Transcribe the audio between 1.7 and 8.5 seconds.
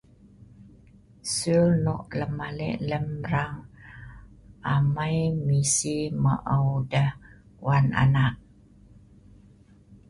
nok lem alek lem rang amei misi maeu deh wan anak